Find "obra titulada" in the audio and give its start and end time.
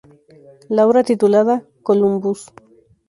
0.87-1.63